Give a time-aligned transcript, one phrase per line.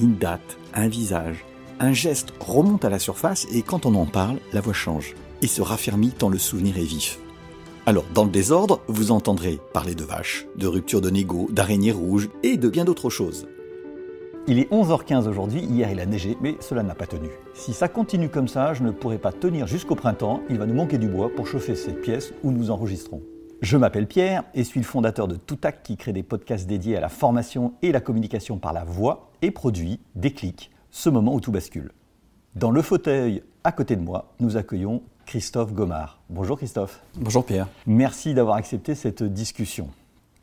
[0.00, 1.44] Une date, un visage,
[1.78, 5.46] un geste remonte à la surface et quand on en parle, la voix change et
[5.46, 7.18] se raffermit tant le souvenir est vif.
[7.84, 12.30] Alors, dans le désordre, vous entendrez parler de vaches, de rupture de négo, d'araignées rouges
[12.42, 13.46] et de bien d'autres choses.
[14.48, 17.28] Il est 11h15 aujourd'hui, hier il a neigé, mais cela n'a pas tenu.
[17.52, 20.74] Si ça continue comme ça, je ne pourrai pas tenir jusqu'au printemps, il va nous
[20.74, 23.20] manquer du bois pour chauffer cette pièce où nous enregistrons.
[23.60, 27.00] Je m'appelle Pierre et suis le fondateur de Toutac qui crée des podcasts dédiés à
[27.00, 31.52] la formation et la communication par la voix et produit Déclic, ce moment où tout
[31.52, 31.92] bascule.
[32.54, 36.20] Dans le fauteuil à côté de moi, nous accueillons Christophe Gomard.
[36.28, 37.02] Bonjour Christophe.
[37.14, 37.68] Bonjour Pierre.
[37.86, 39.88] Merci d'avoir accepté cette discussion.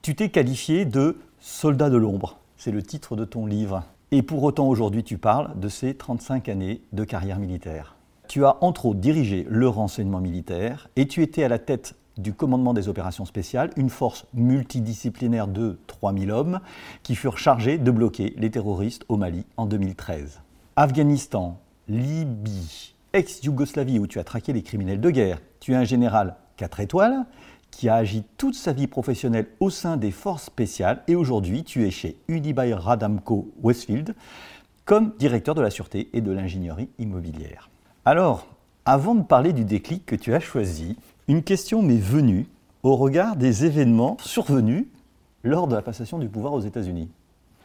[0.01, 3.83] Tu t'es qualifié de soldat de l'ombre, c'est le titre de ton livre.
[4.11, 7.95] Et pour autant aujourd'hui tu parles de ces 35 années de carrière militaire.
[8.27, 12.33] Tu as entre autres dirigé le renseignement militaire et tu étais à la tête du
[12.33, 16.59] commandement des opérations spéciales, une force multidisciplinaire de 3000 hommes
[17.03, 20.41] qui furent chargés de bloquer les terroristes au Mali en 2013.
[20.75, 26.35] Afghanistan, Libye, ex-Yougoslavie où tu as traqué les criminels de guerre, tu es un général
[26.57, 27.25] 4 étoiles
[27.71, 31.85] qui a agi toute sa vie professionnelle au sein des forces spéciales et aujourd'hui tu
[31.85, 34.15] es chez Unibail Radamco Westfield
[34.85, 37.69] comme directeur de la sûreté et de l'ingénierie immobilière.
[38.05, 38.47] Alors,
[38.85, 40.95] avant de parler du déclic que tu as choisi,
[41.27, 42.47] une question m'est venue
[42.83, 44.85] au regard des événements survenus
[45.43, 47.09] lors de la passation du pouvoir aux États-Unis.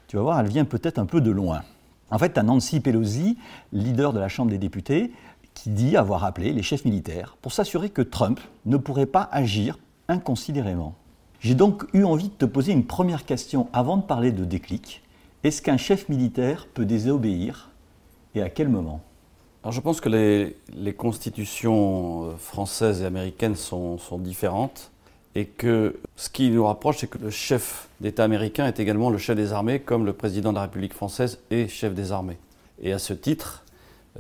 [0.09, 1.63] Tu vas voir, elle vient peut-être un peu de loin.
[2.11, 3.39] En fait, tu as Nancy Pelosi,
[3.73, 5.13] leader de la Chambre des députés,
[5.55, 9.79] qui dit avoir appelé les chefs militaires pour s'assurer que Trump ne pourrait pas agir
[10.09, 10.95] inconsidérément.
[11.41, 15.03] J'ai donc eu envie de te poser une première question avant de parler de déclic.
[15.45, 17.71] Est-ce qu'un chef militaire peut désobéir
[18.35, 19.03] et à quel moment?
[19.63, 24.91] Alors je pense que les, constitutions euh, françaises et américaines sont, différentes
[25.37, 29.19] et que ce qui nous rapproche, c'est que le chef d'État américain est également le
[29.19, 32.39] chef des armées, comme le président de la République française est chef des armées.
[32.83, 33.65] Et à ce titre,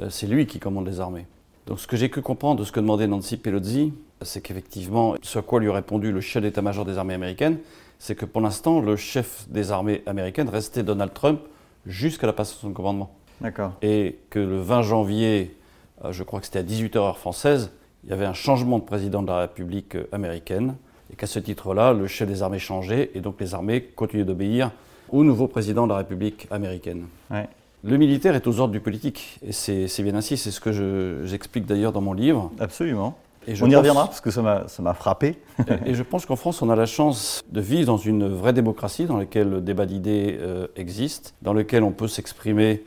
[0.00, 1.26] euh, c'est lui qui commande les armées.
[1.66, 3.92] Donc ce que j'ai pu comprendre de ce que demandait Nancy Pelosi,
[4.22, 7.58] c'est qu'effectivement, ce à quoi lui a répondu le chef d'état-major des armées américaines,
[7.98, 11.40] c'est que pour l'instant, le chef des armées américaines restait Donald Trump
[11.84, 13.12] jusqu'à la passation de commandement.
[13.40, 13.72] D'accord.
[13.82, 15.56] Et que le 20 janvier,
[16.04, 17.70] euh, je crois que c'était à 18h heure française,
[18.04, 20.74] il y avait un changement de président de la République euh, américaine,
[21.12, 24.70] et qu'à ce titre-là, le chef des armées changeait, et donc les armées continuaient d'obéir
[25.10, 27.06] au nouveau président de la République américaine.
[27.30, 27.48] Ouais.
[27.84, 31.66] Le militaire est aux ordres du politique, et c'est bien ainsi, c'est ce que j'explique
[31.66, 32.52] d'ailleurs dans mon livre.
[32.60, 33.18] Absolument.
[33.48, 35.36] Et on y reviendra parce que ça m'a frappé.
[35.84, 39.06] et je pense qu'en France, on a la chance de vivre dans une vraie démocratie
[39.06, 42.84] dans laquelle le débat d'idées euh, existe, dans lequel on peut s'exprimer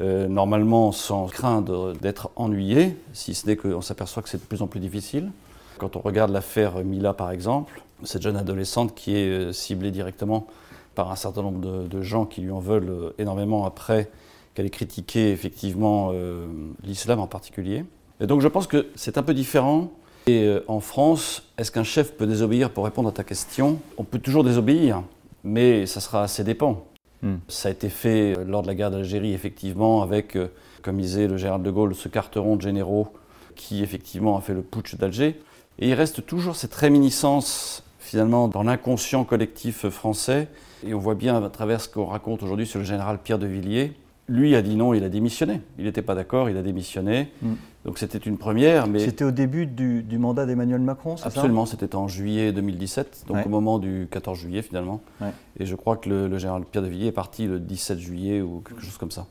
[0.00, 4.62] euh, normalement sans craindre d'être ennuyé, si ce n'est qu'on s'aperçoit que c'est de plus
[4.62, 5.30] en plus difficile.
[5.78, 10.46] Quand on regarde l'affaire Mila par exemple, cette jeune adolescente qui est euh, ciblée directement
[10.94, 14.10] par un certain nombre de, gens qui lui en veulent euh, énormément après
[14.54, 16.46] qu'elle ait critiqué effectivement euh,
[16.82, 17.84] l'islam en particulier.
[18.20, 19.90] Et donc je pense que c'est un peu différent.
[20.28, 23.78] Et en France, est-ce qu'un chef peut désobéir pour répondre à ta question?
[23.96, 25.04] On peut toujours désobéir,
[25.44, 26.84] mais ça sera assez dépend.
[27.22, 27.36] Hmm.
[27.48, 30.48] Ça a été fait euh, lors de la guerre d'Algérie, effectivement, avec, euh,
[30.82, 33.08] comme disait le général de Gaulle, ce carteron de généraux
[33.54, 35.40] qui, effectivement, a fait le putsch d'Alger.
[35.78, 40.48] Et il reste toujours cette réminiscence, finalement, dans l'inconscient collectif français.
[40.86, 43.46] Et on voit bien à travers ce qu'on raconte aujourd'hui sur le général Pierre de
[43.46, 43.94] Villiers,
[44.28, 45.60] lui a dit non, il a démissionné.
[45.78, 47.30] Il n'était pas d'accord, il a démissionné.
[47.42, 47.52] Mm.
[47.84, 48.86] Donc c'était une première.
[48.88, 48.98] Mais...
[48.98, 53.36] C'était au début du, du mandat d'Emmanuel Macron, c'est Absolument, c'était en juillet 2017, donc
[53.36, 53.46] Ouais.
[53.46, 55.00] au moment du 14 juillet finalement.
[55.20, 55.28] Ouais.
[55.60, 58.40] Et je crois que le, le général Pierre de Villiers est parti le 17 juillet
[58.42, 59.26] ou quelque chose comme ça.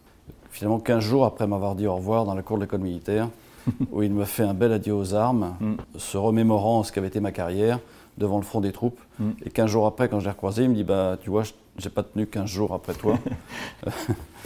[0.52, 3.28] Finalement, 15 jours après m'avoir dit au revoir dans la cour de l'école militaire,
[3.92, 5.74] où il me fait un bel adieu aux armes, Mm.
[5.98, 7.80] se remémorant ce qu'avait été ma carrière
[8.18, 9.02] devant le front des troupes.
[9.20, 9.32] Mm.
[9.46, 11.52] Et 15 jours après, quand je l'ai recroisé, il me dit bah, Tu vois, je-
[11.78, 13.18] j'ai pas tenu 15 jours après toi.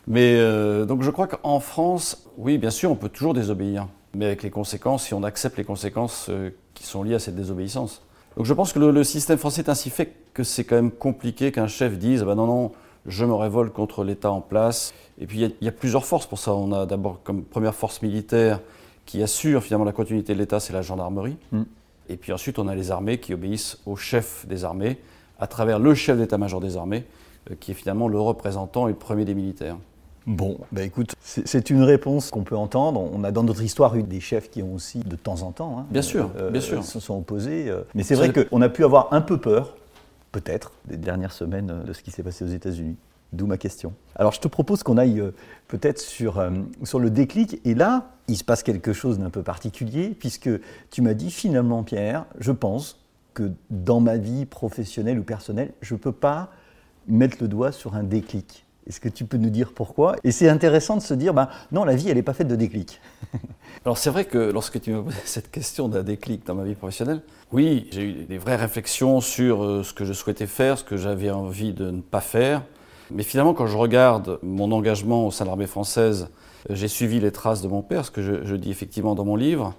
[0.08, 4.26] Mais euh, donc je crois qu'en France, oui, bien sûr, on peut toujours désobéir, mais
[4.26, 8.02] avec les conséquences, si on accepte les conséquences euh, qui sont liées à cette désobéissance.
[8.38, 10.92] Donc je pense que le, le système français est ainsi fait que c'est quand même
[10.92, 12.72] compliqué qu'un chef dise bah non, non,
[13.06, 14.94] je me révolte contre l'État en place.
[15.20, 16.54] Et puis il y a- il y, a plusieurs forces pour ça.
[16.56, 18.62] On a d'abord comme première force militaire
[19.06, 21.38] qui assure finalement la continuité de l'État, c'est la gendarmerie.
[21.52, 21.64] Mm.
[22.10, 24.98] Et puis ensuite, on a les armées qui obéissent au chef des armées,
[25.40, 27.06] à travers le chef d'état-major des armées,
[27.50, 29.78] euh, qui est finalement le représentant et le premier des militaires.
[30.28, 33.02] Bon, bah écoute, c'est une réponse qu'on peut entendre.
[33.14, 35.80] On a dans notre histoire eu des chefs qui ont aussi, de temps en temps,
[35.80, 36.84] hein, bien sûr, euh, bien sûr.
[36.84, 37.74] se sont opposés.
[37.96, 39.76] Mais c'est vrai qu'on a pu avoir un peu peur,
[40.32, 42.98] peut-être, des dernières semaines de ce qui s'est passé aux États-Unis.
[43.32, 43.94] D'où ma question.
[44.16, 45.32] Alors je te propose qu'on aille euh,
[45.68, 46.50] peut-être sur, euh,
[46.84, 47.62] sur le déclic.
[47.64, 50.50] Et là, il se passe quelque chose d'un peu particulier, puisque
[50.90, 52.99] tu m'as dit finalement, Pierre, je pense
[53.70, 56.52] dans ma vie professionnelle ou personnelle, je ne peux pas
[57.08, 58.66] mettre le doigt sur un déclic.
[58.88, 60.16] Est-ce que tu peux nous dire pourquoi?
[60.24, 62.56] Et c'est intéressant de se dire, ben, non, la vie, elle n'est pas faite de
[62.56, 63.00] déclic.
[63.86, 66.74] Alors c'est vrai que lorsque tu m'as posé cette question d'un déclic dans ma vie
[66.74, 67.22] professionnelle,
[67.52, 70.98] oui, j'ai eu des vraies réflexions sur euh, ce que je souhaitais faire, ce que
[70.98, 72.64] j'avais envie de ne pas faire.
[73.12, 76.30] Mais finalement, quand je regarde mon engagement au sein de l'armée française,
[76.70, 79.36] euh, j'ai suivi les traces de mon père, ce que je, dis effectivement dans mon
[79.36, 79.76] livre.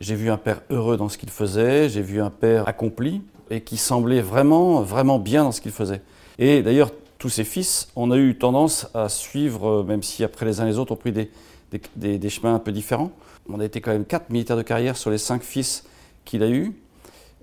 [0.00, 3.60] J'ai vu un père heureux dans ce qu'il faisait, j'ai vu un père accompli et
[3.60, 6.02] qui semblait vraiment, vraiment bien dans ce qu'il faisait.
[6.38, 10.46] Et d'ailleurs, tous ses fils, on a eu tendance à suivre, euh, même si après
[10.46, 13.12] les uns les autres ont pris des, chemins un peu différents.
[13.48, 15.84] On a été quand même quatre militaires de carrière sur les cinq fils
[16.24, 16.74] qu'il a eus.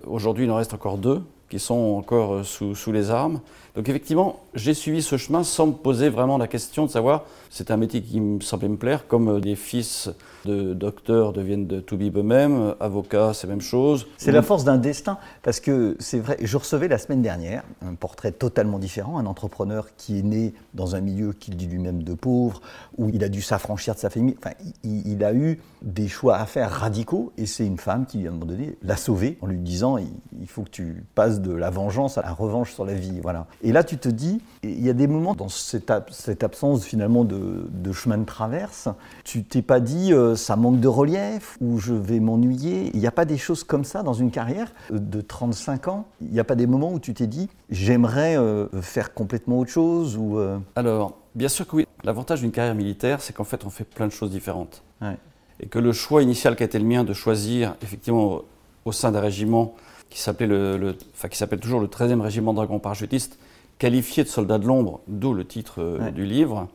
[0.06, 3.40] Aujourd'hui, il en reste encore deux qui sont encore euh, sous, sous les armes.
[3.76, 7.70] Donc effectivement, j'ai suivi ce chemin sans me poser vraiment la question de savoir, c'est
[7.70, 10.10] un métier qui me semblait me plaire, comme des fils
[10.44, 14.06] de docteurs deviennent de Toubib eux-mêmes, avocats, c'est la même chose.
[14.16, 17.94] C'est la force d'un destin, parce que c'est vrai, je recevais la semaine dernière un
[17.94, 22.14] portrait totalement différent, un entrepreneur qui est né dans un milieu qu'il dit lui-même de
[22.14, 22.60] pauvre,
[22.98, 24.54] où il a dû s'affranchir de sa famille, enfin,
[24.84, 28.32] il, a eu des choix à faire radicaux, et c'est une femme qui, à un
[28.32, 32.18] moment donné, l'a sauvé en lui disant, il faut que tu passes de la vengeance
[32.18, 33.46] à la revanche sur la vie, voilà.
[33.62, 35.90] Et là, tu te dis, il y a des moments dans cette,
[36.42, 38.88] absence finalement de, chemin de traverse,
[39.24, 42.90] tu t'es pas dit, euh, ça manque de relief ou je vais m'ennuyer.
[42.94, 46.06] Il n'y a pas des choses comme ça dans une carrière de 35 ans.
[46.20, 49.70] Il n'y a pas des moments où tu t'es dit, j'aimerais euh, faire complètement autre
[49.70, 51.86] chose ou euh Alors, bien sûr que oui.
[52.04, 54.82] L'avantage d'une carrière militaire, c'est qu'en fait, on fait plein de choses différentes.
[55.60, 58.42] Et que le choix initial qui a été le mien de choisir, effectivement,
[58.84, 59.74] au sein d'un régiment
[60.10, 63.38] qui s'appelait le, enfin, qui s'appelle toujours le 13e régiment dragon parachutiste,
[63.78, 66.68] qualifié de soldat de l'ombre, d'où le titre euh, du livre.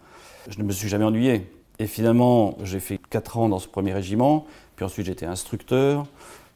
[0.50, 1.50] Je ne me suis jamais ennuyé.
[1.80, 4.46] Et finalement, j'ai fait 4 ans dans ce premier régiment,
[4.76, 6.06] puis ensuite j'étais instructeur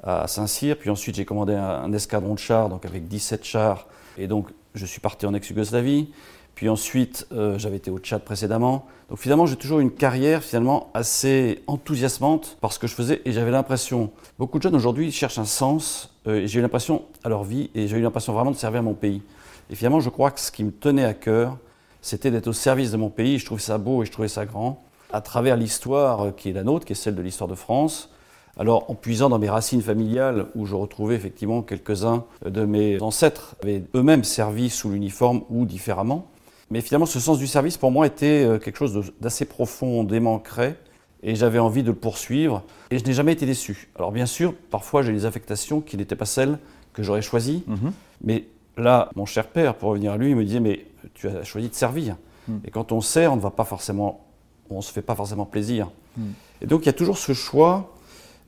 [0.03, 3.87] à Saint-Cyr, puis ensuite j'ai commandé un, escadron de chars, donc avec 17 chars,
[4.17, 6.09] et donc je suis parti en ex-Yougoslavie.
[6.55, 8.85] Puis ensuite, euh, j'avais été au Tchad précédemment.
[9.09, 13.51] Donc finalement, j'ai toujours une carrière finalement assez enthousiasmante parce que je faisais et j'avais
[13.51, 16.13] l'impression, beaucoup de jeunes aujourd'hui cherchent un sens.
[16.27, 18.83] Euh, et j'ai eu l'impression à leur vie et j'ai eu l'impression vraiment de servir
[18.83, 19.23] mon pays.
[19.69, 21.57] Et finalement, je crois que ce qui me tenait à cœur,
[22.01, 23.39] c'était d'être au service de mon pays.
[23.39, 24.83] Je trouvais ça beau et je trouvais ça grand
[25.13, 28.09] à travers l'histoire euh, qui est la nôtre, qui est celle de l'histoire de France.
[28.57, 33.55] Alors, en puisant dans mes racines familiales, où je retrouvais effectivement quelques-uns de mes ancêtres
[33.63, 36.27] avaient eux-mêmes servi sous l'uniforme ou différemment,
[36.71, 40.75] mais finalement, ce sens du service, pour moi, était euh, quelque chose d'assez profondément ancré.
[41.21, 42.63] Et j'avais envie de le poursuivre.
[42.89, 43.89] Et je n'ai jamais été déçu.
[43.95, 46.57] Alors, bien sûr, parfois, j'ai des affectations qui n'étaient pas celles
[46.93, 47.63] que j'aurais choisies.
[47.67, 47.91] Mhm.
[48.23, 48.45] Mais
[48.77, 51.67] là, mon cher père, pour revenir à lui, il me disait Mais tu as choisi
[51.67, 52.15] de servir.
[52.47, 52.61] Mhm.
[52.65, 54.25] Et quand on sert, on ne va pas forcément.
[54.71, 55.91] On se fait pas forcément plaisir.
[56.17, 56.33] Mhm.
[56.61, 57.93] Et donc, il y a toujours ce choix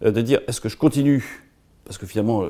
[0.04, 1.44] euh, de dire Est-ce que je continue?
[1.86, 2.50] Parce que finalement, euh,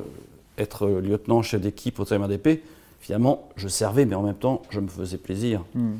[0.58, 2.62] être lieutenant, chef d'équipe au d'épée,
[3.00, 5.64] finalement, je servais, mais en même temps, je me faisais plaisir.
[5.74, 5.96] Hmm.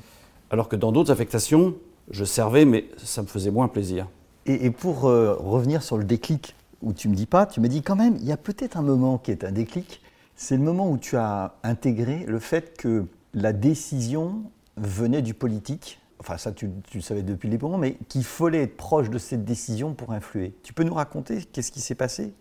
[0.50, 1.74] Alors que dans d'autres affectations,
[2.10, 4.06] je servais, mais ça me faisait moins plaisir.
[4.46, 7.82] Et, pour euh, revenir sur le déclic, où tu me dis pas, tu me dis
[7.82, 10.02] quand même, il y a peut-être un moment qui est un déclic.
[10.36, 14.42] C'est le moment où tu as intégré le fait que la décision
[14.76, 15.98] venait du politique.
[16.24, 19.44] Enfin, ça, tu, le savais depuis les moments, mais qu'il fallait être proche de cette
[19.44, 20.54] décision pour influer.
[20.62, 22.32] Tu peux nous raconter qu'est-ce qui s'est passé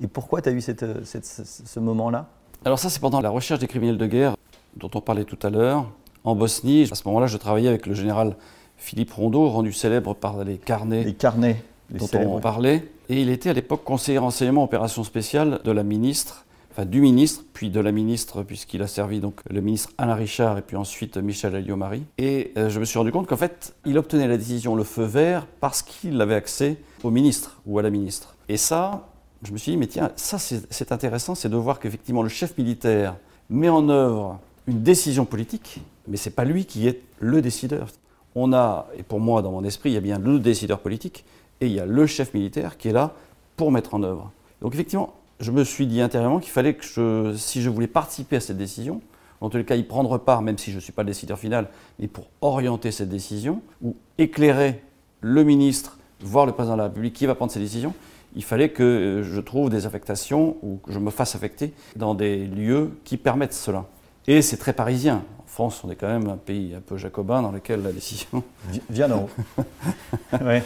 [0.00, 2.28] et pourquoi tu as eu cette, ce moment-là?
[2.64, 4.36] Alors ça, c'est pendant la recherche des criminels de guerre
[4.76, 5.90] dont on parlait tout à l'heure.
[6.22, 8.36] En Bosnie, à ce moment-là, je travaillais avec le général
[8.76, 12.88] Philippe Rondeau, rendu célèbre par les carnets, les carnets dont on parlait.
[13.08, 17.44] Et il était à l'époque conseiller renseignement opération spéciale de la ministre, enfin du ministre,
[17.52, 21.18] puis de la ministre, puisqu'il a servi donc le ministre Alain Richard et puis ensuite
[21.18, 22.04] Michel Alliot-Marie.
[22.16, 25.04] Et euh, je me suis rendu compte qu'en fait, il obtenait la décision, le feu
[25.04, 28.36] vert, parce qu'il avait accès au ministre ou à la ministre.
[28.48, 29.06] Et ça,
[29.42, 32.56] je me suis dit, mais tiens, ça c'est intéressant, c'est de voir qu'effectivement le chef
[32.56, 33.16] militaire
[33.50, 37.88] met en œuvre une décision politique, mais ce n'est pas lui qui est le décideur.
[38.34, 41.24] On a, et pour moi dans mon esprit, il y a bien le décideur politique
[41.60, 43.14] et il y a le chef militaire qui est là
[43.56, 44.30] pour mettre en œuvre.
[44.62, 48.40] Donc effectivement, je me suis dit intérieurement qu'il fallait que si je voulais participer à
[48.40, 49.02] cette décision,
[49.40, 51.36] en tous les cas y prendre part, même si je ne suis pas le décideur
[51.36, 51.68] final,
[51.98, 54.80] mais pour orienter cette décision, ou éclairer
[55.20, 57.92] le ministre, voire le président de la République qui va prendre ces décisions,
[58.36, 62.14] il fallait que euh, je trouve des affectations ou que je me fasse affecter dans
[62.14, 63.84] des lieux qui permettent cela.
[64.26, 65.24] Et c'est très parisien.
[65.40, 68.42] En France, on est quand même un pays un peu jacobin dans lequel la décision.
[68.90, 69.30] vient d'en haut.
[70.44, 70.62] ouais.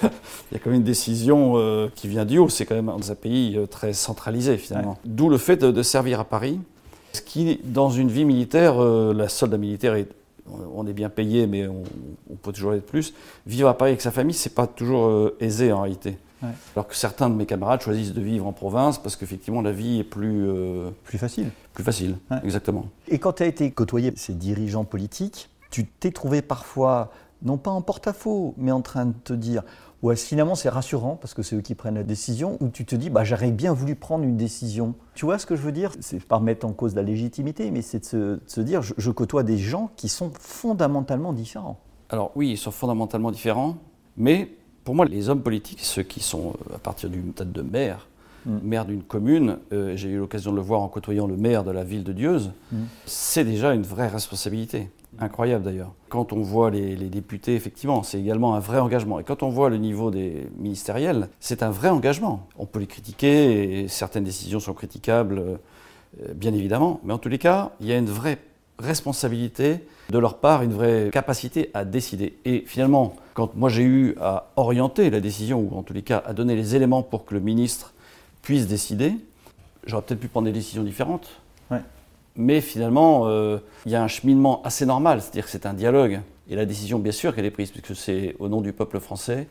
[0.51, 2.49] Il y a quand même une décision euh, qui vient du haut.
[2.49, 4.99] C'est quand même dans un pays euh, très centralisé finalement.
[5.05, 6.61] D'où le fait de, servir à Paris.
[7.13, 10.09] Ce qui, dans une vie militaire, euh, la soldat militaire est
[10.77, 11.83] on est bien payé, mais on,
[12.41, 13.13] peut toujours être plus.
[13.49, 16.19] Vivre à Paris avec sa famille, c'est pas toujours aisé en réalité.
[16.75, 20.01] Alors que certains de mes camarades choisissent de vivre en province parce qu'effectivement la vie
[20.01, 20.49] est plus...
[20.49, 21.51] Euh, plus facile.
[21.75, 22.87] Plus facile, exactement.
[23.09, 27.11] Et quand tu as été côtoyé ces dirigeants politiques, tu t'es trouvé parfois,
[27.43, 29.63] non pas en porte-à-faux, mais en train de te dire,
[30.03, 32.97] ouais, finalement c'est rassurant parce que c'est eux qui prennent la décision, ou tu te
[32.97, 34.95] dis, bah, j'aurais bien voulu prendre une décision.
[35.15, 35.93] Tu vois ce que je veux dire?
[36.01, 39.59] C'est pas remettre en cause la légitimité, mais c'est de, se, dire, je côtoie des
[39.59, 41.79] gens qui sont fondamentalement différents.
[42.09, 43.77] Alors oui, ils sont fondamentalement différents,
[44.17, 44.51] mais
[44.87, 48.07] pour moi, les hommes politiques, ceux qui sont euh, à partir d'une tête de maire,
[48.47, 48.59] mm.
[48.63, 51.73] maire d'une commune, euh, j'ai eu l'occasion de le voir en côtoyant le maire de
[51.73, 52.77] la ville de Dieuze, mm.
[53.05, 54.89] c'est déjà une vraie responsabilité.
[55.19, 55.93] Incroyable d'ailleurs.
[56.09, 59.19] Quand on voit les, députés, effectivement, c'est également un vrai engagement.
[59.19, 62.47] Et quand on voit le niveau des ministériels, c'est un vrai engagement.
[62.57, 65.57] On peut les critiquer, et certaines décisions sont critiquables, euh,
[66.33, 68.39] bien évidemment, mais en tous les cas, il y a une vraie
[68.79, 69.81] responsabilité
[70.11, 72.39] de leur part, une vraie capacité à décider.
[72.45, 76.23] Et finalement, quand moi j'ai eu à orienter la décision, ou en tous les cas
[76.25, 77.93] à donner les éléments pour que le ministre
[78.43, 79.15] puisse décider,
[79.85, 81.41] j'aurais peut-être pu prendre des décisions différentes.
[82.39, 86.21] Mais finalement, euh, il y a un cheminement assez normal, c'est-à-dire que c'est un dialogue.
[86.51, 89.49] Et la décision, bien sûr, qu'elle est prise, puisque c'est au nom du peuple français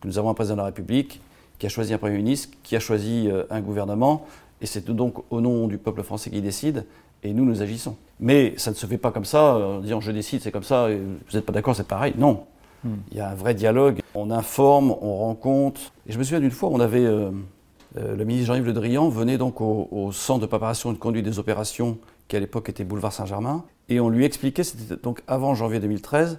[0.00, 1.22] que nous avons un président de la République
[1.58, 4.26] qui a choisi un Premier ministre, qui a choisi euh, un gouvernement,
[4.60, 6.84] et c'est donc au nom du peuple français qui décide
[7.26, 7.96] et nous, nous agissons.
[8.20, 10.90] Mais ça ne se fait pas comme ça, en disant je décide, c'est comme ça,
[10.90, 12.14] et vous n'êtes pas d'accord, c'est pareil.
[12.16, 12.44] Non.
[12.84, 12.96] Hmm.
[13.10, 15.92] Il y a un vrai dialogue, on informe, on rencontre.
[16.06, 17.04] Et je me souviens d'une fois, on avait.
[17.04, 17.30] Euh,
[17.98, 21.24] euh, le ministre Jean-Yves Le Drian venait donc au, centre de préparation et de conduite
[21.24, 25.54] des opérations, qui à l'époque était boulevard Saint-Germain, et on lui expliquait, c'était donc avant
[25.54, 26.38] janvier 2013,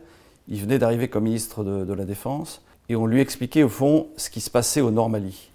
[0.49, 4.07] il venait d'arriver comme ministre de, de, la Défense, et on lui expliquait au fond
[4.17, 5.49] ce qui se passait au Nord-Mali.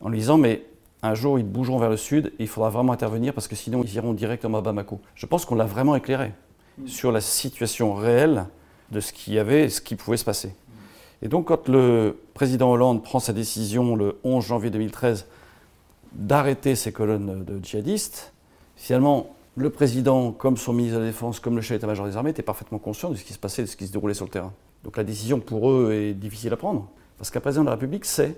[0.00, 0.62] En lui disant, mais
[1.02, 3.82] un jour ils bougeront vers le sud et il faudra vraiment intervenir parce que sinon
[3.82, 5.00] ils iront directement à Bamako.
[5.14, 6.32] Je pense qu'on l'a vraiment éclairé
[6.86, 8.46] sur la situation réelle
[8.90, 10.54] de ce qu'il y avait et ce qui pouvait se passer.
[11.22, 15.26] Et donc quand le président Hollande prend sa décision le 11 janvier 2013
[16.12, 18.32] d'arrêter ces colonnes de djihadistes,
[18.76, 22.30] finalement le président, comme son ministre de la Défense, comme le chef d'état-major des armées,
[22.30, 24.30] était parfaitement conscient de ce qui se passait, de ce qui se déroulait sur le
[24.30, 24.52] terrain.
[24.82, 28.04] Donc la décision pour eux est difficile à prendre, parce qu'un président de la République
[28.04, 28.34] sait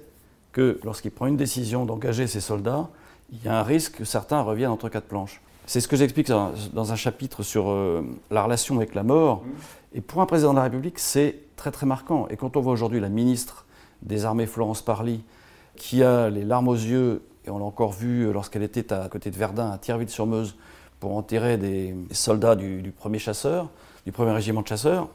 [0.55, 2.89] que lorsqu'il prend une décision d'engager ses soldats,
[3.33, 5.43] il y a un risque que certains reviennent entre quatre planches.
[5.67, 9.43] C'est ce que j'explique dans un chapitre sur euh, la relation avec la mort.
[9.95, 12.29] Et pour un président de la République, c'est très très marquant.
[12.29, 13.67] Et quand on voit aujourd'hui la ministre
[14.03, 15.23] des Armées, Florence Parly,
[15.77, 19.31] qui a les larmes aux yeux, et on l'a encore vu lorsqu'elle était à côté
[19.31, 20.55] de Verdun, à Thierville-sur-Meuse,
[21.01, 23.71] pour enterrer des, soldats du, du, premier chasseur,
[24.07, 25.09] du premier régiment de chasseurs,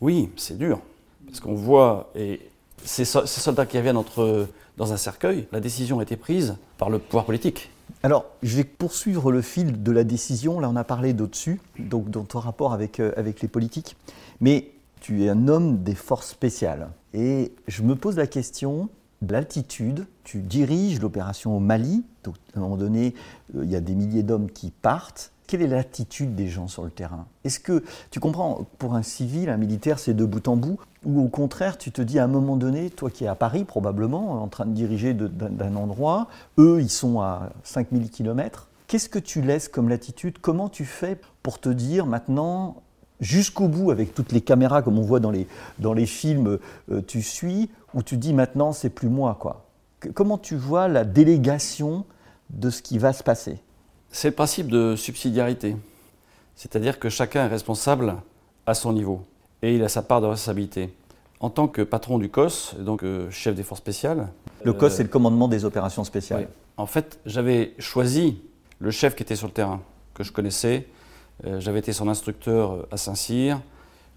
[0.00, 0.80] oui, c'est dur.
[1.26, 2.40] Parce qu'on voit, et
[2.84, 4.02] ces, soldats qui reviennent
[4.76, 7.70] dans un cercueil, la décision a été prise par le pouvoir politique.
[8.02, 10.60] Alors, je vais poursuivre le fil de la décision.
[10.60, 13.96] Là, on a parlé d'au-dessus, donc dans ton rapport avec, euh, les politiques.
[14.40, 16.90] Mais tu es un homme des forces spéciales.
[17.14, 18.88] Et je me pose la question
[19.22, 20.06] de l'altitude.
[20.24, 22.04] Tu diriges l'opération au Mali.
[22.24, 23.14] Donc, à un moment donné,
[23.56, 25.32] euh, il y a des milliers d'hommes qui partent.
[25.46, 27.26] Quelle est l'attitude des gens sur le terrain?
[27.44, 31.22] Est-ce que, tu comprends, pour un civil, un militaire, c'est de bout en bout Ou
[31.22, 34.42] au contraire, tu te dis à un moment donné, toi qui es à Paris probablement,
[34.42, 36.26] en train de diriger d'un endroit,
[36.58, 38.68] eux, ils sont à 5000 km.
[38.88, 42.82] Qu'est-ce que tu laisses comme latitude Comment tu fais pour te dire maintenant,
[43.20, 45.46] jusqu'au bout, avec toutes les caméras comme on voit dans les,
[45.78, 46.58] dans les films,
[46.90, 49.66] euh, tu suis, ou tu dis maintenant, c'est plus moi quoi?
[50.14, 52.04] Comment tu vois la délégation
[52.50, 53.60] de ce qui va se passer?
[54.16, 55.76] C'est le principe de subsidiarité.
[56.54, 58.14] C'est-à-dire que chacun est responsable
[58.64, 59.20] à son niveau
[59.60, 60.94] et il a sa part de responsabilité.
[61.38, 64.28] En tant que patron du COS, donc euh, chef des forces spéciales.
[64.64, 66.48] Le COS, c'est le commandement des opérations spéciales.
[66.78, 68.40] En fait, j'avais choisi
[68.78, 69.82] le chef qui était sur le terrain,
[70.14, 70.86] que je connaissais.
[71.46, 73.60] Euh, j'avais été son instructeur à Saint-Cyr.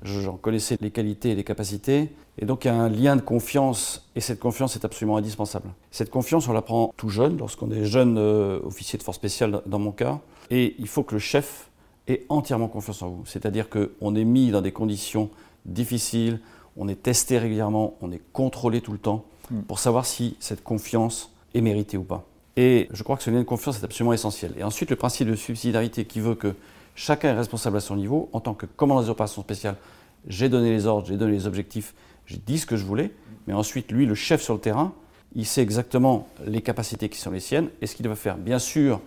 [0.04, 2.10] J'en connaissais les qualités et les capacités.
[2.38, 5.70] Et donc il y a un lien de confiance, et cette confiance est absolument indispensable.
[5.92, 9.62] Cette confiance, on la prend tout jeune, lorsqu'on est jeune euh, officier de force spéciale
[9.66, 11.70] dans mon cas, et il faut que le chef
[12.08, 13.26] ait entièrement confiance en vous.
[13.26, 15.30] C'est-à-dire qu'on est mis dans des conditions
[15.66, 16.40] difficiles,
[16.78, 19.62] on est testé régulièrement, on est contrôlé tout le temps, hmm.
[19.64, 22.26] pour savoir si cette confiance est méritée ou pas.
[22.56, 24.54] Et je crois que ce lien de confiance est absolument essentiel.
[24.58, 26.56] Et ensuite, le principe de subsidiarité qui veut que
[27.00, 29.78] chacun est responsable à son niveau, en tant que commandant des opérations spéciales,
[30.28, 33.12] j'ai donné les ordres, j'ai donné les objectifs, j'ai dit ce que je voulais,
[33.48, 34.92] mais ensuite, lui, le chef sur le terrain,
[35.34, 38.36] il sait exactement les capacités qui sont les siennes et ce qu'il doit faire.
[38.36, 39.00] Bien sûr,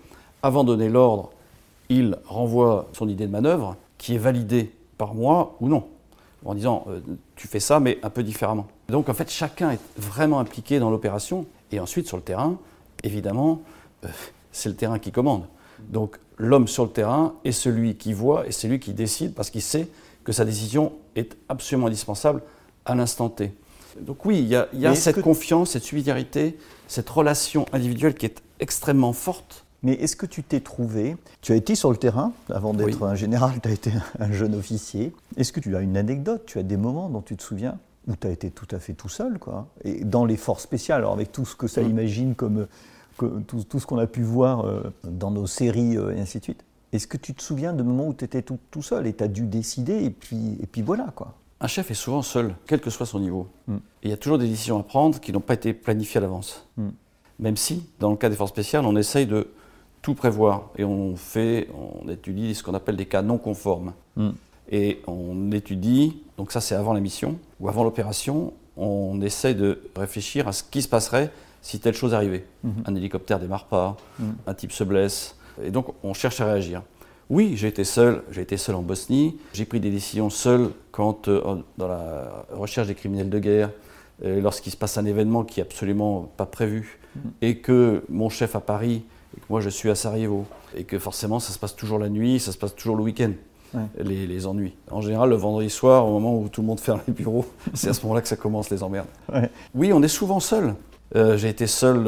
[0.43, 1.33] avant de donner l'ordre,
[1.91, 5.87] il renvoie son idée de manœuvre qui est validée par moi ou non,
[6.47, 7.01] en disant euh,
[7.37, 8.69] tu fais ça mais un peu différemment.
[8.89, 12.57] Donc en fait chacun est vraiment impliqué dans l'opération et ensuite sur le terrain,
[13.03, 13.61] évidemment,
[14.05, 14.09] euh,
[14.51, 15.45] c'est le terrain qui commande.
[15.81, 19.51] Donc l'homme sur le terrain est celui qui voit et c'est lui qui décide parce
[19.51, 19.89] qu'il sait
[20.25, 22.43] que sa décision est absolument indispensable
[22.85, 23.55] à l'instant T.
[24.01, 26.59] Donc oui, il y a, cette confiance, cette solidarité,
[26.89, 29.65] cette relation individuelle qui est extrêmement forte.
[29.85, 33.17] Mais est-ce que tu t'es trouvé, tu as été sur le terrain, avant d'être un
[33.17, 36.63] général, tu as été un jeune officier, est-ce que tu as une anecdote, tu as
[36.63, 39.39] des moments dont tu te souviens où tu as été tout à fait tout seul,
[39.39, 41.91] quoi, et dans les forces spéciales, alors avec tout ce que ça mmh.
[41.91, 42.67] imagine comme,
[43.17, 46.65] tout, ce qu'on a pu voir euh, dans nos séries euh, et ainsi de suite.
[46.93, 49.25] Est-ce que tu te souviens de moments où tu étais tout, tout, seul et tu
[49.25, 51.35] as dû décider et puis, et puis voilà quoi?
[51.61, 53.49] Un chef est souvent seul, quel que soit son niveau.
[53.69, 53.77] Mm.
[54.03, 56.67] il y a toujours des décisions à prendre qui n'ont pas été planifiées à l'avance.
[56.77, 56.89] Mm.
[57.39, 59.49] Même si, dans le cas des forces spéciales, on essaye de
[60.03, 63.93] tout prévoir et on fait, on étudie ce qu'on appelle des cas non conformes.
[64.17, 64.31] Mm.
[64.71, 69.83] Et on étudie, donc ça c'est avant la mission ou avant l'opération, on essaye de
[69.97, 71.31] réfléchir à ce qui se passerait
[71.63, 72.45] si telle chose arrivait.
[72.85, 73.97] Un hélicoptère démarre pas,
[74.47, 76.83] un type se blesse, et donc, on cherche à réagir.
[77.31, 81.29] Oui, j'ai été seul, j'ai été seul en Bosnie, j'ai pris des décisions seul quand,
[81.29, 83.71] euh, dans la recherche des criminels de guerre,
[84.25, 87.21] euh, lorsqu'il se passe un événement qui n'est absolument pas prévu, mm.
[87.41, 89.05] et que mon chef à Paris,
[89.37, 90.45] et que moi je suis à Sarajevo,
[90.77, 93.33] et que forcément ça se passe toujours la nuit, ça se passe toujours le week-end.
[93.99, 94.75] Les, ennuis.
[94.91, 97.89] En général, le vendredi soir, au moment où tout le monde ferme les bureaux, c'est
[97.89, 99.07] à ce moment-là que ça commence les emmerdes.
[99.75, 100.75] Oui, on est souvent seul.
[101.15, 102.07] Euh, j'ai été seul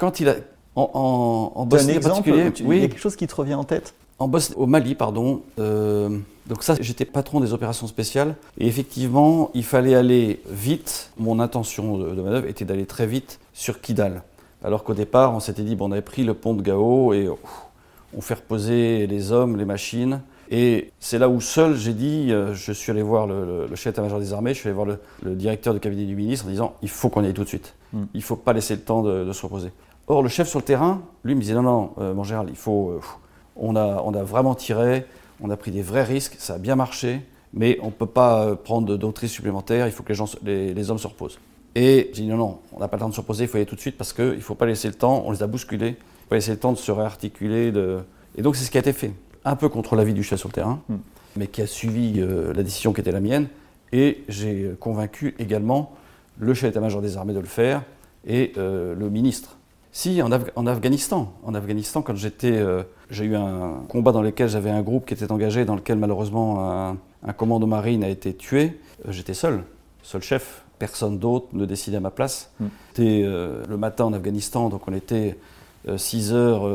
[0.00, 0.34] quand il a,
[0.76, 2.76] en, en, Bosnie en particulier, oui.
[2.78, 3.94] il y a quelque chose qui te revient en tête?
[4.18, 5.42] En Bosnie, au Mali, pardon.
[5.58, 8.34] Euh, donc ça, j'étais patron des opérations spéciales.
[8.58, 11.10] Et effectivement, il fallait aller vite.
[11.18, 14.22] Mon intention de, manœuvre était d'aller très vite sur Kidal.
[14.64, 17.28] Alors qu'au départ, on s'était dit, bon, on avait pris le pont de Gao et
[18.16, 20.20] on fait reposer les hommes, les machines.
[20.50, 24.18] Et c'est là où seul j'ai dit, euh, je suis allé voir le, chef d'état-major
[24.18, 24.86] des armées, je suis allé voir
[25.22, 27.48] le, directeur du cabinet du ministre en disant, il faut qu'on y aille tout de
[27.48, 27.74] suite.
[27.92, 28.04] Hmm.
[28.14, 29.72] Il ne faut pas laisser le temps de se reposer.
[30.10, 32.56] Or, le chef sur le terrain, lui, me disait non, non, euh, mon général, il
[32.56, 32.90] faut.
[32.90, 33.00] Euh,
[33.54, 35.04] on, a, on a vraiment tiré,
[35.40, 37.20] on a pris des vrais risques, ça a bien marché,
[37.54, 40.28] mais on ne peut pas euh, prendre d'autres risques supplémentaires, il faut que les, gens,
[40.42, 41.38] les, hommes se reposent.
[41.76, 43.58] Et j'ai dit non, non, on n'a pas le temps de se reposer, il faut
[43.58, 45.44] y aller tout de suite parce qu'il ne faut pas laisser le temps, on les
[45.44, 47.70] a bousculés, il faut pas laisser le temps de se réarticuler.
[47.70, 48.00] De...
[48.36, 49.12] Et donc, c'est ce qui a été fait.
[49.44, 50.96] Un peu contre l'avis du chef sur le terrain, hmm.
[51.36, 53.46] mais qui a suivi la décision qui était la mienne.
[53.92, 55.92] Et j'ai convaincu également
[56.40, 57.82] le chef d'état-major des armées de le faire
[58.26, 59.56] et le ministre
[59.92, 60.30] si, en,
[60.66, 61.32] Afghanistan.
[61.42, 65.14] En Afghanistan, quand j'étais, euh, j'ai eu un combat dans lequel j'avais un groupe qui
[65.14, 68.80] était engagé, dans lequel malheureusement un, commando marine a été tué.
[69.06, 69.64] Euh, j'étais seul,
[70.02, 70.62] seul chef.
[70.78, 72.52] Personne d'autre ne décidait à ma place.
[72.60, 72.66] Mm.
[72.88, 75.36] C'était euh, le matin en Afghanistan, donc on était
[75.96, 76.70] 6 heures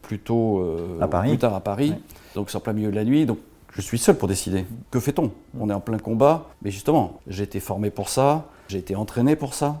[0.00, 0.66] plus tôt,
[1.02, 1.28] à Paris.
[1.28, 1.94] plus tard à Paris.
[2.34, 3.26] Donc c'est en plein milieu de la nuit.
[3.26, 3.38] Donc
[3.74, 4.64] je suis seul pour décider.
[4.90, 5.30] Que fait-on?
[5.60, 6.46] On est en plein combat.
[6.62, 9.80] Mais justement, j'ai été formé pour ça, j'ai été entraîné pour ça.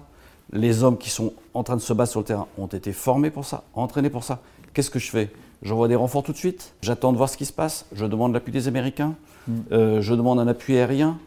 [0.52, 3.30] Les hommes qui sont en train de se battre sur le terrain ont été formés
[3.30, 4.40] pour ça, entraînés pour ça.
[4.74, 5.30] Qu'est-ce que je fais?
[5.62, 8.32] J'envoie des renforts tout de suite, j'attends de voir ce qui se passe, je demande
[8.32, 9.14] l'appui des Américains,
[9.46, 9.52] mm.
[9.70, 11.18] euh, je demande un appui aérien.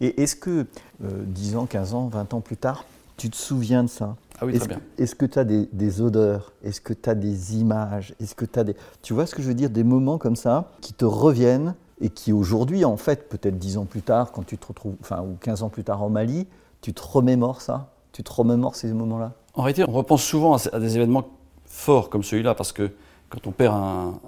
[0.00, 0.66] Et est-ce que,
[1.00, 2.84] 10 euh, ans, 15 ans, 20 ans plus tard,
[3.16, 4.16] tu te souviens de ça?
[4.40, 4.80] Ah oui, très bien.
[4.98, 6.52] Est-ce que tu as des, odeurs?
[6.64, 8.14] Est-ce que tu as des images?
[8.20, 8.74] Est-ce que tu as des...
[9.02, 9.68] Tu vois ce que je veux dire?
[9.68, 13.84] Des moments comme ça qui te reviennent et qui aujourd'hui, en fait, peut-être 10 ans
[13.84, 16.46] plus tard, quand tu te retrouves, enfin, ou 15 ans plus tard en Mali,
[16.80, 17.92] tu te remémores ça?
[18.12, 19.32] Tu te remémores ces moments-là?
[19.54, 21.28] En réalité, on repense souvent à des événements
[21.64, 22.90] forts comme celui-là, parce que
[23.28, 23.74] quand on perd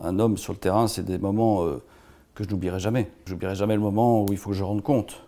[0.03, 1.83] un, homme sur le terrain, c'est des moments euh,
[2.35, 3.11] que je n'oublierai jamais.
[3.27, 5.25] Je n'oublierai jamais le moment où il faut que je rende compte,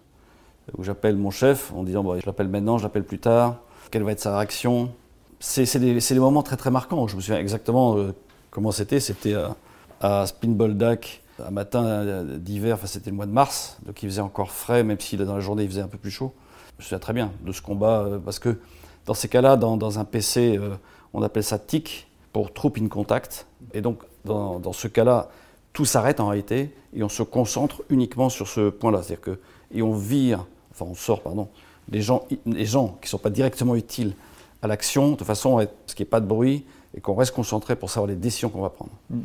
[0.78, 3.56] où j'appelle mon chef en disant je l'appelle maintenant, je l'appelle plus tard,
[3.90, 4.92] quelle va être sa réaction?
[5.40, 7.06] C'est des, moments très très marquants.
[7.06, 8.14] Je me souviens exactement euh,
[8.50, 9.00] comment c'était.
[9.00, 9.56] C'était à,
[10.00, 14.50] à Spinboldak, un matin d'hiver, enfin c'était le mois de mars, donc il faisait encore
[14.50, 16.32] frais, même si dans la journée il faisait un peu plus chaud.
[16.78, 18.58] Je me souviens très bien de ce combat, euh, parce que
[19.06, 20.74] dans ces cas-là, dans, un PC, euh,
[21.12, 23.46] on appelle ça TIC, pour Troop in Contact.
[23.72, 25.28] Et donc, dans, ce cas-là,
[25.72, 29.02] tout s'arrête en réalité, et on se concentre uniquement sur ce point-là.
[29.02, 29.38] C'est-à-dire que,
[29.72, 31.48] et on vire, enfin on sort, pardon,
[31.90, 34.14] les gens, les gens qui ne sont pas directement utiles
[34.62, 36.64] à l'action, de façon à ce qu'il n'y ait pas de bruit,
[36.96, 38.92] et qu'on reste concentré pour savoir les décisions qu'on va prendre.
[39.10, 39.20] Mm.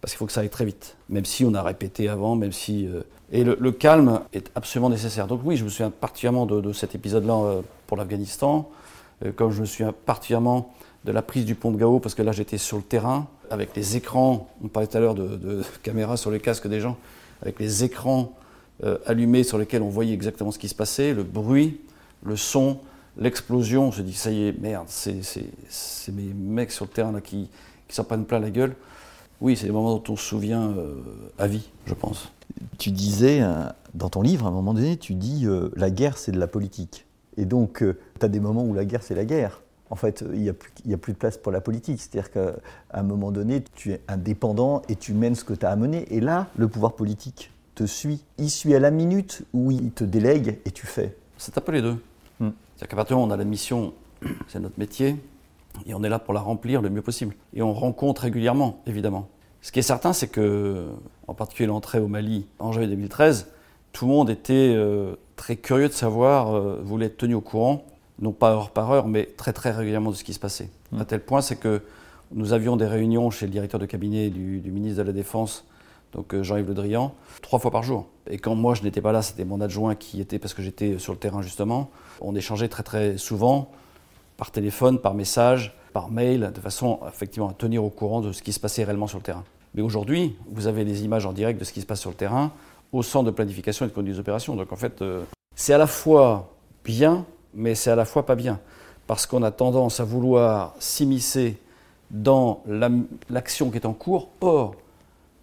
[0.00, 2.52] Parce qu'il faut que ça aille très vite, même si on a répété avant, même
[2.52, 5.26] si euh, et le, calme est absolument nécessaire.
[5.26, 8.68] Donc oui, je me souviens particulièrement de, cet épisode-là euh, pour l'Afghanistan,
[9.24, 12.22] euh, comme je me souviens particulièrement de la prise du pont de Gao, parce que
[12.22, 16.16] là j'étais sur le terrain, avec les écrans, on parlait tout à l'heure de, caméras
[16.16, 16.96] sur les casques des gens,
[17.42, 18.32] avec les écrans
[18.82, 21.80] euh, allumés sur lesquels on voyait exactement ce qui se passait, le bruit,
[22.24, 22.78] le son,
[23.16, 27.48] l'explosion, on se dit ça y est, merde, c'est mes mecs sur le terrain qui,
[27.86, 28.74] qui s'en prennent plein la gueule.
[29.40, 30.94] Oui, c'est des moments dont on se souvient euh,
[31.38, 32.30] à vie, je pense.
[32.78, 36.18] Tu disais, euh, dans ton livre, à un moment donné, tu dis euh, la guerre,
[36.18, 37.06] c'est de la politique.
[37.36, 39.62] Et donc, tu as des moments où la guerre, c'est la guerre.
[39.88, 42.00] En fait, il n'y a, a plus de place pour la politique.
[42.00, 42.52] C'est-à-dire qu'à
[42.92, 46.06] un moment donné, tu es indépendant et tu mènes ce que tu as à mener.
[46.14, 48.22] Et là, le pouvoir politique te suit.
[48.38, 51.16] Il suit à la minute où il te délègue et tu fais.
[51.38, 51.96] C'est un peu les deux.
[52.40, 52.50] Hmm.
[52.76, 53.94] C'est-à-dire qu'à partir du moment où on a la mission,
[54.48, 55.16] c'est notre métier,
[55.86, 57.34] et on est là pour la remplir le mieux possible.
[57.54, 59.28] Et on rencontre régulièrement, évidemment.
[59.62, 60.88] Ce qui est certain, c'est que,
[61.26, 63.48] en particulier l'entrée au Mali en janvier 2013,
[63.92, 67.84] tout le monde était euh, très curieux de savoir, euh, voulait être tenu au courant,
[68.20, 70.70] non pas heure par heure, mais très très régulièrement de ce qui se passait.
[70.92, 71.00] Mm.
[71.00, 71.82] À tel point, c'est que
[72.32, 75.66] nous avions des réunions chez le directeur de cabinet du, du ministre de la Défense,
[76.12, 78.06] donc euh, Jean-Yves Le Drian, trois fois par jour.
[78.28, 80.98] Et quand moi je n'étais pas là, c'était mon adjoint qui était, parce que j'étais
[80.98, 81.90] sur le terrain justement.
[82.20, 83.70] On échangeait très très souvent,
[84.40, 88.42] par téléphone, par message, par mail, de façon effectivement à tenir au courant de ce
[88.42, 89.44] qui se passait réellement sur le terrain.
[89.74, 92.16] Mais aujourd'hui, vous avez des images en direct de ce qui se passe sur le
[92.16, 92.50] terrain
[92.90, 94.56] au centre de planification et de conduite des opérations.
[94.56, 95.22] Donc en fait, euh,
[95.54, 96.54] c'est à la fois
[96.86, 98.58] bien, mais c'est à la fois pas bien.
[99.06, 101.58] Parce qu'on a tendance à vouloir s'immiscer
[102.10, 102.88] dans la-
[103.28, 104.30] l'action qui est en cours.
[104.40, 104.74] Or,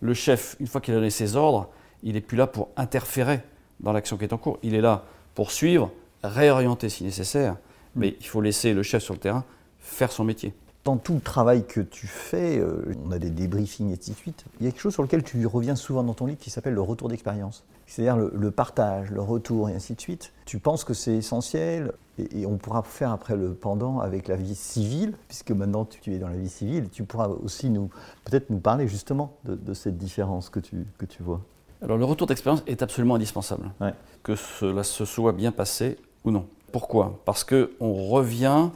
[0.01, 1.69] le chef, une fois qu'il a donné ses ordres,
[2.01, 3.41] il n'est plus là pour interférer
[3.79, 4.57] dans l'action qui est en cours.
[4.63, 5.03] Il est là
[5.35, 5.91] pour suivre,
[6.23, 7.57] réorienter si nécessaire,
[7.97, 9.43] mais il faut laisser le chef sur le terrain
[9.79, 10.53] faire son métier.
[10.83, 14.15] Dans tout le travail que tu fais, euh, on a des débriefings et ainsi de
[14.15, 16.49] suite, il y a quelque chose sur lequel tu reviens souvent dans ton livre qui
[16.49, 17.65] s'appelle le retour d'expérience.
[17.87, 20.31] C'est-à-dire le, le partage, le retour et ainsi de suite.
[20.45, 24.35] Tu penses que c'est essentiel et, et on pourra faire après le pendant avec la
[24.37, 27.89] vie civile, puisque maintenant tu, tu es dans la vie civile, tu pourras aussi nous
[28.23, 31.41] peut-être nous parler justement de, de cette différence que tu, que tu vois.
[31.81, 33.93] Alors le retour d'expérience est absolument indispensable, Ouais.
[34.23, 36.45] que cela se soit bien passé ou non.
[36.71, 37.19] Pourquoi?
[37.25, 38.69] Parce qu'on revient,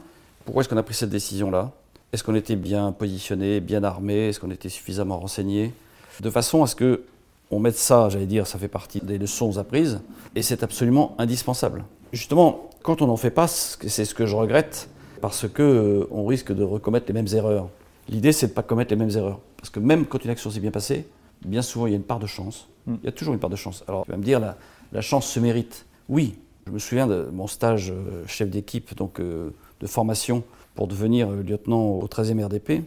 [0.44, 1.70] pourquoi est-ce qu'on a pris cette décision-là?
[2.12, 4.28] Est-ce qu'on était bien positionné, bien armé?
[4.28, 5.72] Est-ce qu'on était suffisamment renseigné?
[6.20, 7.04] De façon à ce que
[7.50, 10.00] on mette ça, j'allais dire, ça fait partie des leçons apprises,
[10.34, 11.84] et c'est absolument indispensable.
[12.12, 14.88] Justement, quand on n'en fait pas, c'est ce que je regrette,
[15.20, 17.68] parce que euh, on risque de recommettre les mêmes erreurs.
[18.08, 19.38] L'idée, c'est de ne pas commettre les mêmes erreurs.
[19.58, 21.06] Parce que même quand une action s'est bien passée,
[21.44, 22.68] bien souvent, il y a une part de chance.
[22.86, 22.94] Mm.
[23.02, 23.84] Il y a toujours une part de chance.
[23.86, 24.56] Alors, tu vas me dire, la,
[24.90, 25.84] la chance se mérite.
[26.08, 26.34] Oui,
[26.66, 30.44] je me souviens de mon stage euh, chef d'équipe, donc euh, de formation
[30.74, 32.84] pour devenir euh, lieutenant au 13e RDP,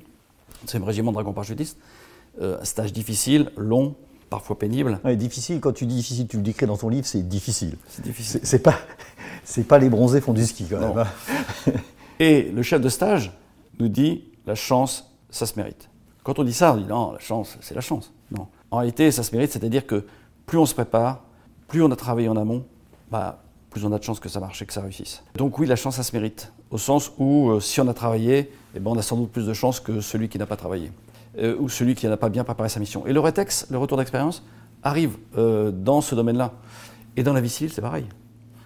[0.65, 1.77] c'est le régiment de dragons parachutistes.
[2.41, 3.95] Un stage difficile, long,
[4.29, 4.99] parfois pénible.
[5.05, 7.77] Ouais, difficile, quand tu dis difficile, tu le décris dans ton livre, c'est difficile.
[7.88, 8.41] C'est difficile.
[8.43, 8.75] C'est pas,
[9.45, 10.95] c'est pas les bronzés font du ski quand Non.
[10.95, 11.05] même.
[11.67, 11.71] hein.
[12.19, 13.31] Et le chef de stage
[13.79, 15.89] nous dit la chance, ça se mérite.
[16.23, 18.11] Quand on dit ça, on dit non, la chance, c'est la chance.
[18.31, 18.47] Non.
[18.71, 20.03] En réalité, ça se mérite, c'est-à-dire que
[20.45, 21.23] plus on se prépare,
[21.69, 22.65] plus on a travaillé en amont,
[23.11, 23.43] bah,
[23.75, 25.21] plus on a de chances que ça marche et que ça réussisse.
[25.35, 26.53] Donc oui, la chance, ça se mérite.
[26.71, 29.45] Au sens où euh, si on a travaillé, eh ben, on a sans doute plus
[29.45, 30.93] de chances que celui qui n'a pas travaillé.
[31.38, 33.05] Euh, ou celui qui n'a pas bien préparé sa mission.
[33.05, 34.45] Et le rétex, le retour d'expérience,
[34.81, 36.53] arrive euh, dans ce domaine-là.
[37.17, 38.05] Et dans la vie civile, c'est pareil.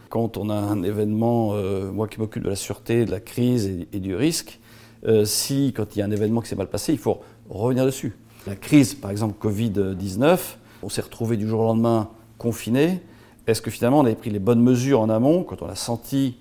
[0.09, 1.55] Quand on a un événement,
[1.91, 4.59] moi qui m'occupe de la sûreté, de la crise et, et du risque,
[5.23, 8.15] si quand il y a un événement qui s'est mal passé, il faut revenir dessus.
[8.47, 10.39] La crise, par exemple Covid-19,
[10.81, 13.01] on s'est retrouvé du jour au lendemain confiné.
[13.49, 16.37] Est-ce que finalement on avait pris les bonnes mesures en amont quand on a senti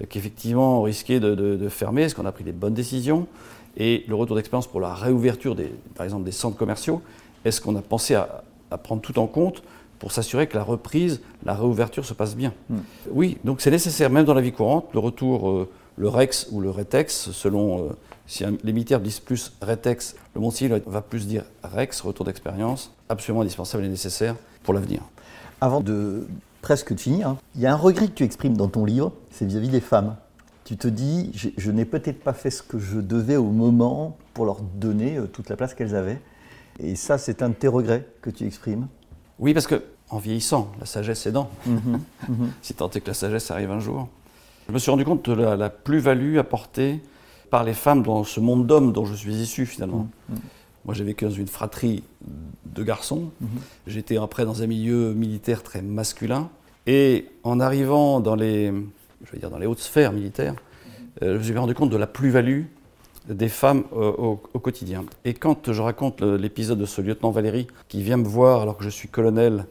[0.00, 3.26] euh, qu'effectivement on risquait de, de- de fermer Est-ce qu'on a pris les bonnes décisions
[3.76, 7.02] Et le retour d'expérience pour la réouverture, des, par exemple, des centres commerciaux,
[7.44, 9.62] est-ce qu'on a pensé à, à prendre tout en compte
[10.00, 12.76] pour s'assurer que la reprise, la réouverture se passe bien Mm.
[13.12, 16.60] Oui, donc c'est nécessaire, même dans la vie courante, le retour, euh, le REX ou
[16.60, 17.88] le RETEX, selon euh,
[18.26, 22.24] si un- les militaires disent plus RETEX, le monde civil va plus dire REX, retour
[22.24, 25.00] d'expérience, absolument indispensable et nécessaire pour l'avenir.
[25.60, 26.26] Avant de
[26.62, 29.44] presque de finir, il y a un regret que tu exprimes dans ton livre, c'est
[29.44, 30.16] vis-à-vis des femmes.
[30.64, 34.44] Tu te dis, je n'ai peut-être pas fait ce que je devais au moment pour
[34.44, 36.20] leur donner euh, toute la place qu'elles avaient.
[36.78, 38.86] Et ça, c'est un de tes regrets que tu exprimes?
[39.38, 41.50] Oui, parce que en vieillissant, la sagesse aidant,
[42.62, 44.08] si tant est que la sagesse arrive un jour,
[44.68, 47.02] je me suis rendu compte de la, la plus-value apportée
[47.50, 50.08] par les femmes dans ce monde d'hommes dont je suis issu finalement.
[50.84, 52.02] Moi, j'ai vécu dans une fratrie
[52.66, 53.30] de garçons.
[53.86, 56.48] J'étais après dans un milieu militaire très masculin.
[56.86, 58.72] Et en arrivant dans les,
[59.24, 60.54] je veux dire, dans les hautes sphères militaires,
[61.22, 62.62] euh, je me suis rendu compte de la plus-value
[63.28, 65.04] des femmes euh, au, au quotidien.
[65.26, 68.84] Et quand je raconte l'épisode de ce lieutenant Valérie qui vient me voir alors que
[68.84, 69.66] je suis colonel,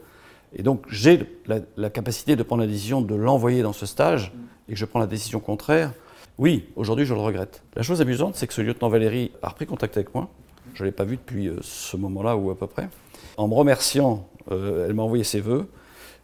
[0.54, 4.32] et donc j'ai la, la capacité de prendre la décision de l'envoyer dans ce stage,
[4.68, 5.92] et que je prends la décision contraire,
[6.38, 7.62] oui, aujourd'hui je le regrette.
[7.74, 10.30] La chose amusante, c'est que ce lieutenant Valérie a repris contact avec moi.
[10.74, 12.88] Je ne l'ai pas vu depuis euh, ce moment-là ou à peu près.
[13.36, 15.66] En me remerciant, euh, elle m'a envoyé ses vœux.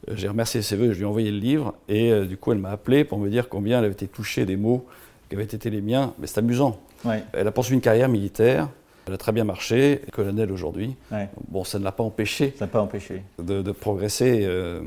[0.09, 2.53] Euh, J'ai remercié ses vœux, je lui ai envoyé le livre, et euh, du coup
[2.53, 4.87] elle m'a appelé pour me dire combien elle avait été touchée des mots
[5.29, 6.15] qui avaient été les miens.
[6.19, 6.79] Mais c'est amusant.
[7.05, 7.23] Ouais.
[7.33, 8.69] Elle a poursuivi une carrière militaire.
[9.09, 10.97] Elle a très bien marché, colonel aujourd'hui.
[11.13, 11.29] Ouais.
[11.49, 13.23] Bon, ça ne l'a pas empêché Ça pas empêché.
[13.41, 14.41] de, de progresser.
[14.43, 14.81] euh,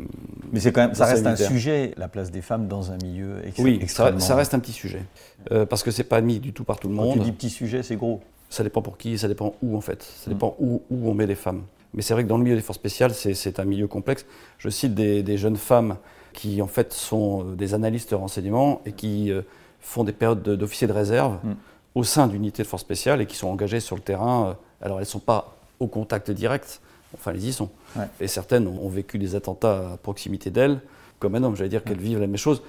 [0.52, 3.36] Mais c'est quand même, ça reste un sujet, la place des femmes dans un milieu
[3.46, 5.04] ex- oui, ça, reste un petit sujet.
[5.52, 7.14] Euh, parce que c'est pas admis du tout par tout le Quand monde.
[7.20, 8.20] tu dis petit sujet, c'est gros.
[8.50, 10.04] Ça dépend pour qui, ça dépend où en fait.
[10.04, 10.34] Ça Mm.
[10.34, 11.64] dépend où, où on met les femmes.
[11.94, 14.26] Mais c'est vrai que dans le milieu des forces spéciales, c'est- un milieu complexe.
[14.58, 15.98] Je cite des, des jeunes femmes
[16.34, 19.42] qui en fait sont euh, des analystes de renseignement et qui euh,
[19.80, 21.54] font des périodes de- d'officiers de réserve Mm.
[21.96, 24.50] au sein d'unités de forces spéciales et qui sont engagées sur le terrain.
[24.50, 24.54] euh,
[24.86, 26.80] Alors elles ne sont pas au contact direct,
[27.14, 27.70] enfin elles y sont.
[27.96, 28.06] Ouais.
[28.22, 30.80] Et certaines ont, vécu des attentats à proximité d'elles,
[31.20, 32.62] comme un homme, j'allais dire qu'elles vivent la même chose.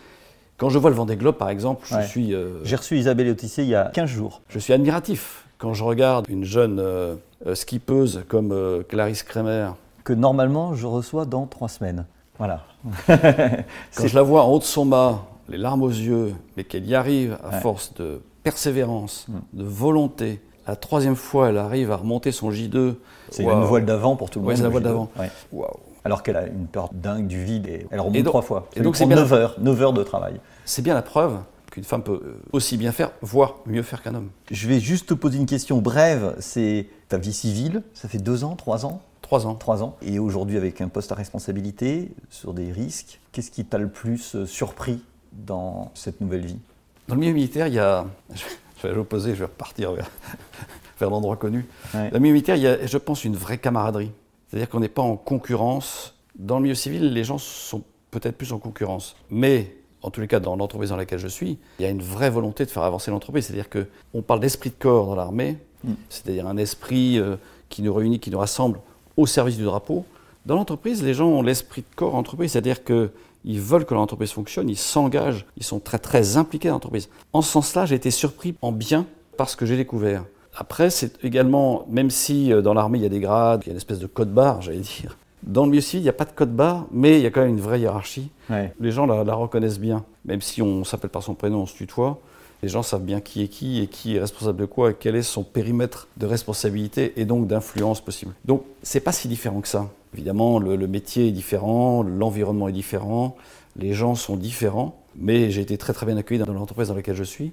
[0.56, 2.06] Quand je vois le Vendée Globe par exemple, je Ouais.
[2.06, 2.34] suis...
[2.34, 4.42] euh, J'ai reçu Isabelle Autissier il y a 15 jours.
[4.48, 7.14] je suis admiratif quand je regarde une jeune euh,
[7.46, 9.70] euh, skippeuse comme euh, Clarisse Kremer.
[10.04, 12.06] que normalement je reçois dans trois semaines.
[12.38, 12.62] Voilà.
[13.06, 16.86] Quand je la vois en haut de son mât, les larmes aux yeux, mais qu'elle
[16.86, 17.60] y arrive à Ouais.
[17.60, 19.34] force de persévérance, Mm.
[19.52, 20.40] de volonté.
[20.66, 22.94] La troisième fois, elle arrive à remonter son J2.
[23.30, 24.56] C'est une voile d'avant pour tout le Ouais, monde.
[24.56, 24.86] c'est la le voile J2.
[24.86, 25.10] d'avant.
[25.18, 25.30] Ouais.
[25.52, 25.68] Waouh.
[26.04, 28.68] Alors qu'elle a une peur dingue du vide et elle remonte Et donc- trois fois.
[28.74, 30.40] et donc c'est bien bien- 9 heures, 9 heures de travail.
[30.64, 31.36] C'est bien la preuve
[31.70, 34.30] qu'une femme peut euh, aussi bien faire, voire mieux faire qu'un homme.
[34.50, 36.36] Je vais juste te poser une question brève.
[36.40, 37.82] C'est ta vie civile.
[37.94, 39.54] Ça fait deux ans, trois ans, Trois ans.
[39.54, 39.96] trois ans.
[40.02, 43.20] Et aujourd'hui avec un poste à responsabilité sur des risques.
[43.32, 45.00] Qu'est-ce qui t'a le plus euh, surpris
[45.32, 46.58] dans cette nouvelle vie?
[47.06, 48.06] Dans le milieu militaire, il y a.
[48.76, 50.10] Je vais à l'opposé, je vais repartir vers,
[50.98, 51.66] vers l'endroit connu.
[51.92, 52.08] Ouais.
[52.08, 54.10] Dans le milieu militaire, il y a, je pense, une vraie camaraderie.
[54.48, 56.14] C'est-à-dire qu'on n'est pas en concurrence.
[56.38, 59.16] Dans le milieu civil, les gens sont peut-être plus en concurrence.
[59.28, 62.02] Mais, en tous les cas, dans l'entreprise dans laquelle je suis, il y a une
[62.02, 63.46] vraie volonté de faire avancer l'entreprise.
[63.46, 65.92] C'est-à-dire qu'on parle d'esprit de corps dans l'armée, Mm.
[66.08, 67.36] c'est-à-dire un esprit euh,
[67.68, 68.80] qui nous réunit, qui nous rassemble
[69.16, 70.04] au service du drapeau.
[70.46, 74.68] Dans l'entreprise, les gens ont l'esprit de corps entreprise, c'est-à-dire qu'ils veulent que l'entreprise fonctionne,
[74.68, 77.08] ils s'engagent, ils sont très très impliqués dans l'entreprise.
[77.32, 80.24] En ce sens-là, j'ai été surpris en bien par ce que j'ai découvert.
[80.54, 83.70] Après, c'est également, même si euh, dans l'armée il y a des grades, il y
[83.70, 86.14] a une espèce de code barre, j'allais dire, dans le milieu civil, il n'y a
[86.14, 88.30] pas de code barre, mais il y a quand même une vraie hiérarchie.
[88.50, 88.72] Ouais.
[88.80, 91.74] Les gens la, la reconnaissent bien, même si on s'appelle par son prénom, on se
[91.74, 92.18] tutoie.
[92.62, 95.16] Les gens savent bien qui est qui et qui est responsable de quoi et quel
[95.16, 98.32] est son périmètre de responsabilité et donc d'influence possible.
[98.44, 99.88] Donc c'est pas si différent que ça.
[100.12, 103.36] Évidemment, le, le métier est différent, l'environnement est différent,
[103.76, 107.16] les gens sont différents, mais j'ai été très très bien accueilli dans l'entreprise dans laquelle
[107.16, 107.52] je suis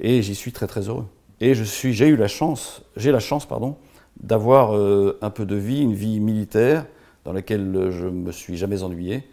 [0.00, 1.06] et j'y suis très très heureux.
[1.40, 3.76] Et je suis, j'ai eu la chance, j'ai la chance pardon,
[4.20, 6.86] d'avoir euh, un peu de vie, une vie militaire
[7.24, 9.24] dans laquelle euh, je me suis jamais ennuyé.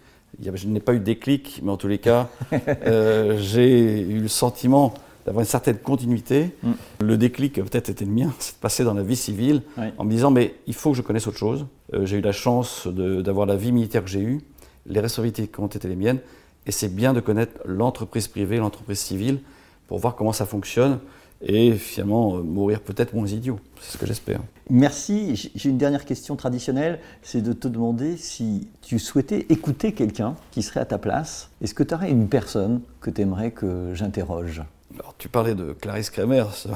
[0.41, 2.30] Je n'ai pas eu de déclic, mais en tous les cas,
[2.86, 4.93] euh, j'ai eu le sentiment
[5.26, 6.56] d'avoir une certaine continuité.
[6.63, 6.71] Mm.
[7.02, 9.62] Le déclic, peut-être, était le mien, c'est de passer dans la vie civile
[9.97, 11.65] en me disant, mais il faut que je connaisse autre chose.
[11.93, 14.41] Euh, j'ai eu la chance d'avoir la vie militaire que j'ai eue,
[14.86, 16.19] les responsabilités qui ont été les miennes,
[16.65, 19.39] et c'est bien de connaître l'entreprise privée, l'entreprise civile,
[19.88, 21.00] pour voir comment ça fonctionne,
[21.41, 23.60] et finalement euh, mourir peut-être moins idiot.
[23.80, 24.39] C'est ce que j'espère.
[24.69, 25.52] Merci.
[25.56, 30.62] J'ai une dernière question traditionnelle, c'est de te demander si tu souhaitais écouter quelqu'un qui
[30.63, 31.50] serait à ta place.
[31.62, 34.63] Est-ce que tu aurais une personne que tu aimerais que j'interroge?
[35.00, 36.69] Alors, tu parlais de Clarisse Kremer, ça-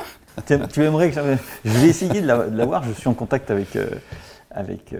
[0.71, 1.19] Tu aimerais que
[1.65, 2.83] Je vais essayer de la, de la voir.
[2.83, 3.75] Je suis en contact avec.
[3.75, 3.87] euh,
[4.53, 4.99] avec euh,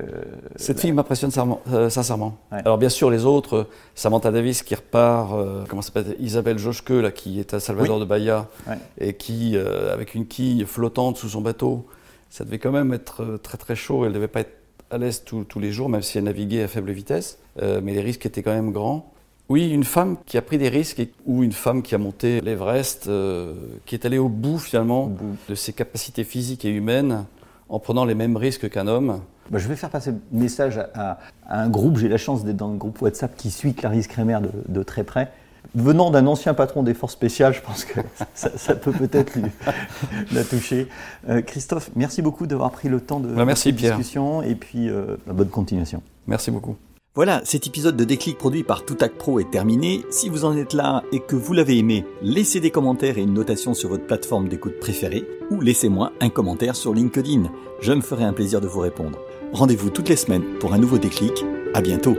[0.56, 1.32] Cette la- fille m'impressionne
[1.74, 2.38] euh, sincèrement.
[2.52, 2.60] Ouais.
[2.66, 3.64] Alors bien sûr les autres, euh,
[3.96, 8.02] Samantha Davis qui repart, euh, comment s'appelle, Isabelle Joschke là qui est à Salvador Oui.
[8.02, 8.78] de Bahia Ouais.
[9.00, 11.86] et qui avec une quille flottante sous son bateau,
[12.30, 14.06] ça devait quand même être très très chaud.
[14.06, 14.58] Elle devait pas être
[14.90, 18.26] à l'aise tous- les jours, même si elle naviguait à faible vitesse, mais les risques
[18.26, 19.12] étaient quand même grands.
[19.50, 22.40] Oui, une femme qui a pris des risques et- ou une femme qui a monté
[22.40, 23.54] l'Everest, euh,
[23.86, 25.36] qui est allée au bout finalement au bout.
[25.50, 27.26] de ses capacités physiques et humaines
[27.68, 29.20] en prenant les mêmes risques qu'un homme.
[29.52, 31.98] Bah, je vais faire passer le message à, un groupe.
[31.98, 35.04] J'ai la chance d'être dans le groupe WhatsApp qui suit Clarisse Kremer de, de très
[35.04, 35.32] près.
[35.76, 38.00] Venant d'un ancien patron des forces spéciales, je pense que
[38.34, 39.44] ça, ça peut peut-être lui-
[40.32, 40.88] la toucher.
[41.30, 43.98] Euh, Christophe, merci beaucoup d'avoir pris le temps de Bah, merci, cette Pierre.
[43.98, 46.02] discussion et puis euh, la bonne continuation.
[46.28, 46.76] Merci beaucoup.
[47.14, 50.02] Voilà, cet épisode de Déclic produit par Toutac Pro est terminé.
[50.12, 53.34] Si vous en êtes là et que vous l'avez aimé, laissez des commentaires et une
[53.34, 57.52] notation sur votre plateforme d'écoute préférée ou laissez-moi un commentaire sur LinkedIn.
[57.82, 59.20] Je me ferai un plaisir de vous répondre.
[59.54, 61.44] Rendez-vous toutes les semaines pour un nouveau déclic.
[61.74, 62.18] À bientôt.